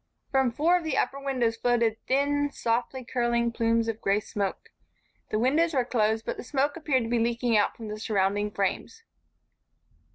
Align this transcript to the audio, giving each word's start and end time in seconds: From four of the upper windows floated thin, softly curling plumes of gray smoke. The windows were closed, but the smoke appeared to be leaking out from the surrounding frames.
From 0.31 0.51
four 0.51 0.75
of 0.77 0.83
the 0.83 0.97
upper 0.97 1.19
windows 1.19 1.57
floated 1.57 1.95
thin, 2.07 2.49
softly 2.51 3.05
curling 3.05 3.51
plumes 3.51 3.87
of 3.87 4.01
gray 4.01 4.19
smoke. 4.19 4.69
The 5.29 5.37
windows 5.37 5.75
were 5.75 5.85
closed, 5.85 6.25
but 6.25 6.37
the 6.37 6.43
smoke 6.43 6.75
appeared 6.75 7.03
to 7.03 7.09
be 7.09 7.19
leaking 7.19 7.55
out 7.55 7.77
from 7.77 7.87
the 7.87 7.99
surrounding 7.99 8.49
frames. 8.49 9.03